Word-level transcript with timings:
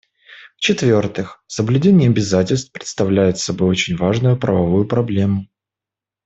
В-четвертых, 0.57 1.43
соблюдение 1.45 2.09
обязательств 2.09 2.71
представляет 2.71 3.37
собой 3.37 3.69
очень 3.69 3.95
важную 3.95 4.35
правовую 4.35 4.87
проблему. 4.87 5.47